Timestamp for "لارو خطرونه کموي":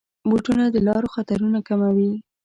0.87-2.11